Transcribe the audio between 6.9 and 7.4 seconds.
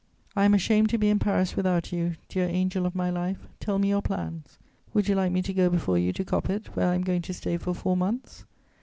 am going to